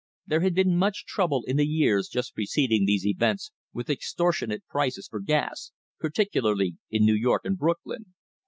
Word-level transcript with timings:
There 0.25 0.39
had 0.39 0.55
been 0.55 0.75
much 0.77 1.05
trouble 1.05 1.43
in 1.45 1.57
the 1.57 1.67
years 1.67 2.07
just 2.07 2.33
preceding 2.33 2.85
these 2.87 3.05
events 3.05 3.51
with 3.71 3.87
extortionate 3.87 4.65
prices 4.67 5.07
for 5.07 5.19
gas 5.19 5.73
particularly 5.99 6.77
in 6.89 7.05
New 7.05 7.13
York 7.13 7.43
and 7.45 7.55
Brooklyn. 7.55 8.15